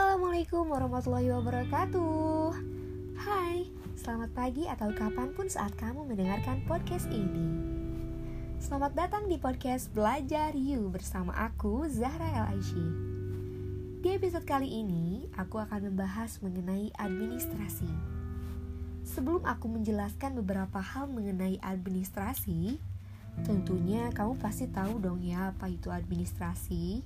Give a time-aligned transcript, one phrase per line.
[0.00, 2.56] Assalamualaikum warahmatullahi wabarakatuh.
[3.20, 3.68] Hai,
[4.00, 7.52] selamat pagi atau kapan pun saat kamu mendengarkan podcast ini.
[8.56, 12.86] Selamat datang di podcast Belajar You bersama aku, Zahra El Aishi.
[14.00, 17.92] Di episode kali ini, aku akan membahas mengenai administrasi.
[19.04, 22.80] Sebelum aku menjelaskan beberapa hal mengenai administrasi
[23.40, 27.00] Tentunya kamu pasti tahu dong ya apa itu administrasi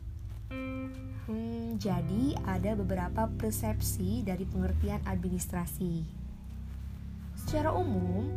[0.50, 6.04] Hmm, jadi ada beberapa persepsi dari pengertian administrasi.
[7.40, 8.28] Secara umum,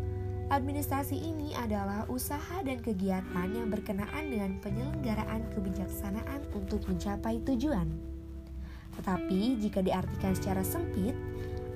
[0.47, 7.91] administrasi ini adalah usaha dan kegiatan yang berkenaan dengan penyelenggaraan kebijaksanaan untuk mencapai tujuan.
[8.97, 11.13] Tetapi jika diartikan secara sempit,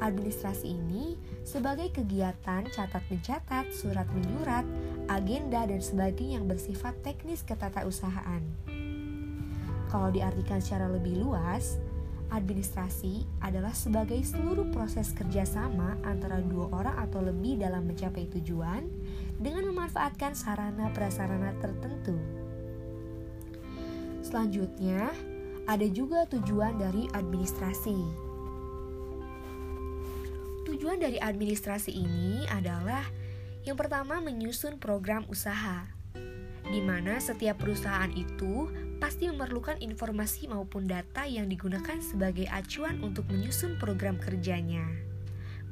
[0.01, 4.65] administrasi ini sebagai kegiatan catat mencatat, surat menyurat,
[5.05, 8.70] agenda dan sebagainya yang bersifat teknis ketatausahaan.
[9.91, 11.75] Kalau diartikan secara lebih luas,
[12.31, 18.87] administrasi adalah sebagai seluruh proses kerjasama antara dua orang atau lebih dalam mencapai tujuan
[19.35, 22.15] dengan memanfaatkan sarana prasarana tertentu.
[24.23, 25.11] Selanjutnya,
[25.67, 27.99] ada juga tujuan dari administrasi.
[30.71, 33.03] Tujuan dari administrasi ini adalah
[33.67, 35.83] yang pertama menyusun program usaha,
[36.63, 43.25] di mana setiap perusahaan itu pasti memerlukan informasi maupun data yang digunakan sebagai acuan untuk
[43.33, 44.85] menyusun program kerjanya.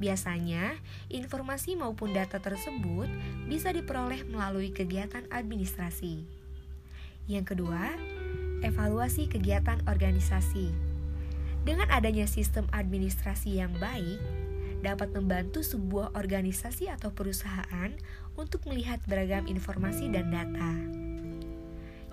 [0.02, 0.74] Biasanya,
[1.06, 3.06] informasi maupun data tersebut
[3.46, 6.26] bisa diperoleh melalui kegiatan administrasi.
[7.30, 7.94] Yang kedua,
[8.66, 10.74] evaluasi kegiatan organisasi.
[11.62, 14.18] Dengan adanya sistem administrasi yang baik,
[14.82, 17.94] dapat membantu sebuah organisasi atau perusahaan
[18.34, 21.09] untuk melihat beragam informasi dan data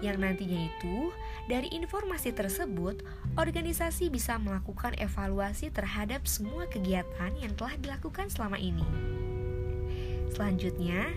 [0.03, 1.09] yang nantinya itu
[1.49, 3.01] dari informasi tersebut
[3.39, 8.85] organisasi bisa melakukan evaluasi terhadap semua kegiatan yang telah dilakukan selama ini.
[10.33, 11.09] Selanjutnya,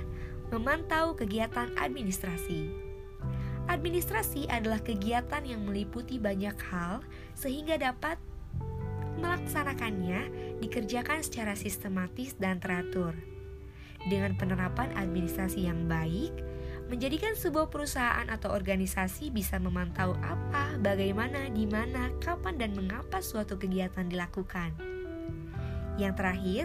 [0.48, 2.70] memantau kegiatan administrasi.
[3.70, 7.04] Administrasi adalah kegiatan yang meliputi banyak hal
[7.38, 8.18] sehingga dapat
[9.20, 10.32] melaksanakannya
[10.64, 13.14] dikerjakan secara sistematis dan teratur.
[14.08, 16.32] Dengan penerapan administrasi yang baik,
[16.90, 23.54] menjadikan sebuah perusahaan atau organisasi bisa memantau apa, bagaimana, di mana, kapan, dan mengapa suatu
[23.54, 24.74] kegiatan dilakukan.
[25.94, 26.64] Yang terakhir,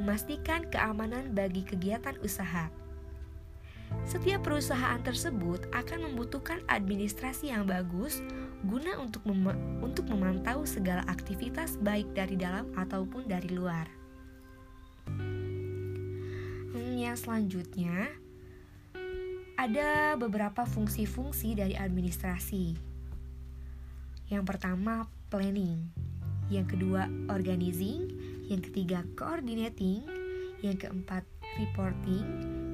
[0.00, 2.72] memastikan keamanan bagi kegiatan usaha.
[4.08, 8.24] Setiap perusahaan tersebut akan membutuhkan administrasi yang bagus
[8.64, 13.88] guna untuk mem untuk memantau segala aktivitas baik dari dalam ataupun dari luar.
[15.08, 18.12] Hmm, yang selanjutnya,
[19.58, 22.78] ada beberapa fungsi-fungsi dari administrasi.
[24.30, 25.90] Yang pertama, planning.
[26.46, 28.06] Yang kedua, organizing.
[28.46, 30.06] Yang ketiga, coordinating.
[30.62, 31.26] Yang keempat,
[31.58, 32.22] reporting.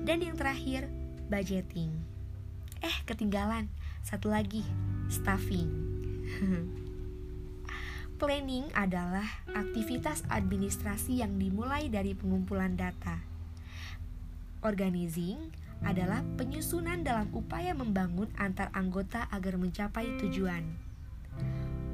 [0.05, 0.85] Dan yang terakhir,
[1.33, 1.89] budgeting.
[2.85, 3.73] Eh, ketinggalan.
[4.05, 4.61] Satu lagi,
[5.09, 5.73] staffing.
[8.21, 9.25] Planning adalah
[9.57, 13.25] aktivitas administrasi yang dimulai dari pengumpulan data.
[14.61, 20.65] Organizing adalah penyusunan dalam upaya membangun antar anggota agar mencapai tujuan.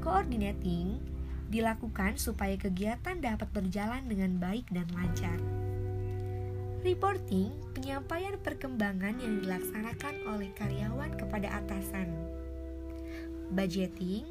[0.00, 1.02] Coordinating
[1.50, 5.36] dilakukan supaya kegiatan dapat berjalan dengan baik dan lancar.
[6.80, 12.08] Reporting penyampaian perkembangan yang dilaksanakan oleh karyawan kepada atasan.
[13.52, 14.24] Budgeting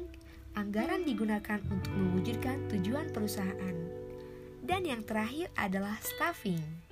[0.58, 3.76] anggaran digunakan untuk mewujudkan tujuan perusahaan.
[4.66, 6.89] Dan yang terakhir adalah staffing.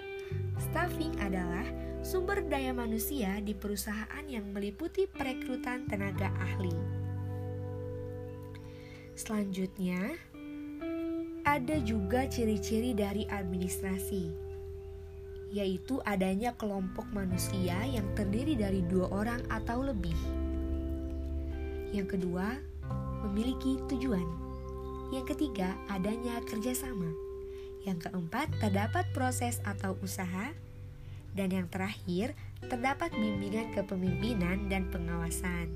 [0.59, 1.65] Staffing adalah
[2.03, 6.73] sumber daya manusia di perusahaan yang meliputi perekrutan tenaga ahli.
[9.19, 10.15] Selanjutnya,
[11.43, 14.31] ada juga ciri-ciri dari administrasi,
[15.51, 20.15] yaitu adanya kelompok manusia yang terdiri dari dua orang atau lebih.
[21.91, 22.63] Yang kedua,
[23.27, 24.29] memiliki tujuan.
[25.09, 27.28] Yang ketiga, adanya kerjasama.
[27.89, 30.53] Yang keempat, terdapat proses atau usaha
[31.33, 32.37] dan yang terakhir,
[32.69, 35.73] terdapat bimbingan kepemimpinan dan pengawasan.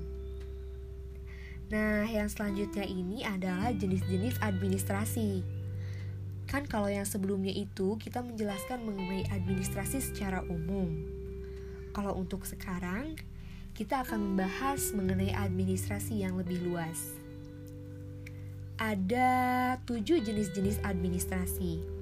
[1.73, 5.41] Nah, yang selanjutnya ini adalah jenis-jenis administrasi.
[6.45, 10.93] Kan kalau yang sebelumnya itu kita menjelaskan mengenai administrasi secara umum.
[11.97, 13.17] Kalau untuk sekarang,
[13.73, 17.17] kita akan membahas mengenai administrasi yang lebih luas.
[18.77, 19.31] Ada
[19.89, 21.92] tujuh jenis-jenis administrasi.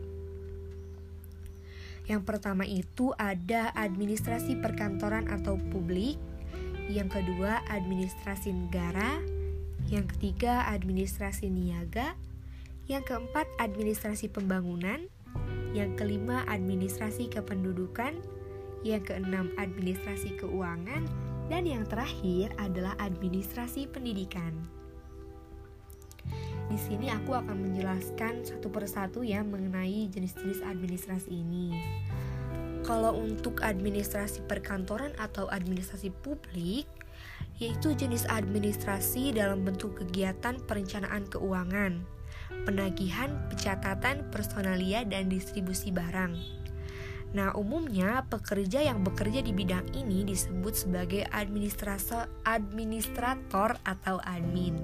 [2.12, 6.20] Yang pertama itu ada administrasi perkantoran atau publik,
[6.92, 9.24] yang kedua administrasi negara,
[9.88, 12.20] yang ketiga administrasi niaga,
[12.92, 15.08] Yang keempat, administrasi pembangunan.
[15.72, 18.20] Yang kelima, administrasi kependudukan.
[18.84, 21.08] Yang keenam, administrasi keuangan.
[21.48, 24.81] Dan yang terakhir adalah administrasi pendidikan.
[26.72, 31.76] Di sini aku akan menjelaskan satu persatu ya mengenai jenis-jenis administrasi ini.
[32.88, 36.88] Kalau untuk administrasi perkantoran atau administrasi publik,
[37.60, 42.08] yaitu jenis administrasi dalam bentuk kegiatan perencanaan keuangan,
[42.64, 46.40] penagihan, pencatatan, personalia, dan distribusi barang.
[47.36, 54.80] Nah, umumnya pekerja yang bekerja di bidang ini disebut sebagai administrator, atau admin.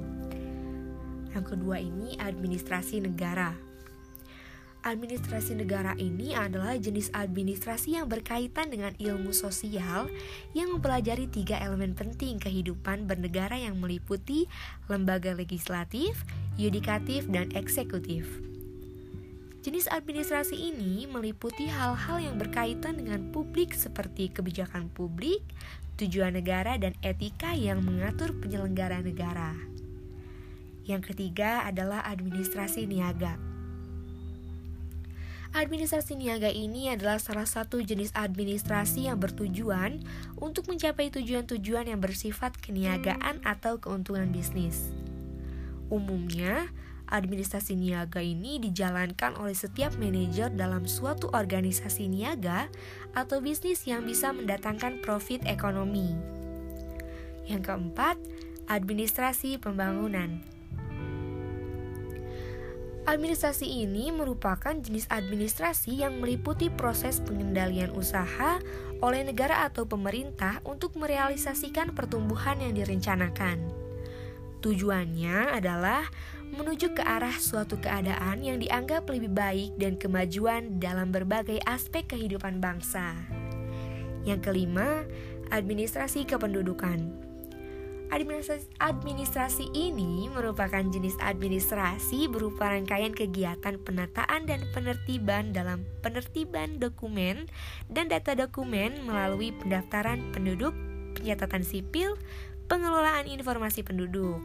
[1.33, 3.67] Yang kedua ini administrasi negara.
[4.87, 10.07] Administrasi negara ini adalah jenis administrasi yang berkaitan dengan ilmu sosial
[10.55, 14.47] yang mempelajari tiga elemen penting kehidupan bernegara yang meliputi
[14.87, 16.23] lembaga legislatif,
[16.55, 18.23] yudikatif, dan eksekutif.
[19.59, 25.43] Jenis administrasi ini meliputi hal-hal yang berkaitan dengan publik seperti kebijakan publik,
[25.99, 29.76] tujuan negara, dan etika yang mengatur penyelenggara negara.
[30.87, 33.35] Yang ketiga adalah administrasi niaga.
[35.51, 40.03] Administrasi niaga ini adalah salah satu jenis administrasi yang bertujuan
[40.39, 44.91] untuk mencapai tujuan-tujuan yang bersifat keniagaan atau keuntungan bisnis.
[45.87, 46.67] Umumnya,
[47.07, 52.67] administrasi niaga ini dijalankan oleh setiap manajer dalam suatu organisasi niaga
[53.15, 56.11] atau bisnis yang bisa mendatangkan profit ekonomi.
[57.47, 58.19] Yang keempat,
[58.67, 60.56] administrasi pembangunan.
[63.07, 68.59] Administrasi ini merupakan jenis administrasi yang meliputi proses pengendalian usaha
[68.99, 73.63] oleh negara atau pemerintah untuk merealisasikan pertumbuhan yang direncanakan.
[74.59, 76.03] Tujuannya adalah
[76.51, 82.59] menuju ke arah suatu keadaan yang dianggap lebih baik dan kemajuan dalam berbagai aspek kehidupan
[82.59, 83.15] bangsa.
[84.27, 85.07] Yang kelima,
[85.47, 87.26] administrasi kependudukan.
[88.07, 97.51] Administrasi, administrasi ini merupakan jenis administrasi berupa rangkaian kegiatan penataan dan penertiban dalam penertiban dokumen
[97.91, 100.71] dan data dokumen melalui pendaftaran penduduk,
[101.19, 102.15] pencatatan sipil,
[102.71, 104.39] pengelolaan informasi penduduk.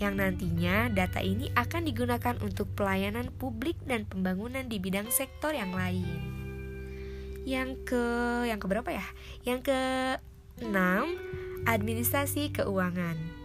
[0.00, 5.76] Yang nantinya data ini akan digunakan untuk pelayanan publik dan pembangunan di bidang sektor yang
[5.76, 6.08] lain.
[7.44, 8.04] Yang ke
[8.48, 9.04] yang ke berapa ya?
[9.44, 9.80] Yang ke
[10.64, 13.38] 6 Administrasi keuangan.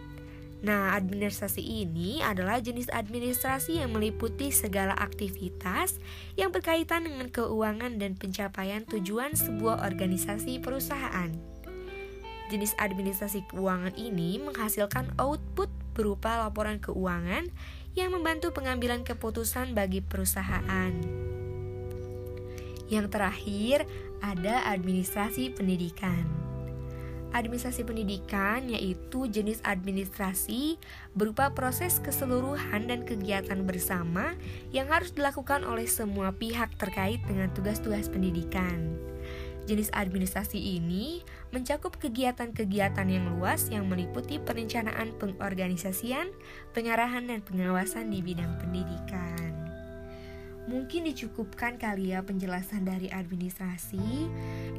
[0.64, 6.00] Nah, administrasi ini adalah jenis administrasi yang meliputi segala aktivitas
[6.40, 11.28] yang berkaitan dengan keuangan dan pencapaian tujuan sebuah organisasi perusahaan.
[12.48, 17.48] Jenis administrasi keuangan ini menghasilkan output berupa laporan keuangan
[17.92, 20.92] yang membantu pengambilan keputusan bagi perusahaan.
[22.88, 23.78] Yang terakhir,
[24.20, 26.43] ada administrasi pendidikan.
[27.34, 30.78] Administrasi pendidikan yaitu jenis administrasi
[31.18, 34.38] berupa proses keseluruhan dan kegiatan bersama
[34.70, 38.94] yang harus dilakukan oleh semua pihak terkait dengan tugas-tugas pendidikan.
[39.66, 46.30] Jenis administrasi ini mencakup kegiatan-kegiatan yang luas yang meliputi perencanaan pengorganisasian,
[46.70, 49.63] pengarahan, dan pengawasan di bidang pendidikan.
[50.64, 54.28] Mungkin dicukupkan kali ya penjelasan dari administrasi.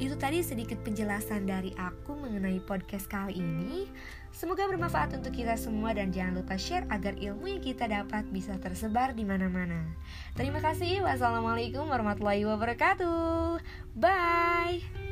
[0.02, 3.86] Itu tadi sedikit penjelasan dari aku mengenai podcast kali ini.
[4.34, 8.58] Semoga bermanfaat untuk kita semua dan jangan lupa share agar ilmu yang kita dapat bisa
[8.60, 9.86] tersebar di mana-mana.
[10.34, 11.06] Terima kasih.
[11.06, 13.62] Wassalamualaikum warahmatullahi wabarakatuh.
[13.96, 15.05] Bye.